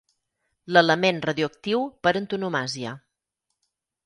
L'element 0.77 1.21
radioactiu 1.29 1.83
per 2.07 2.15
antonomàsia. 2.23 2.97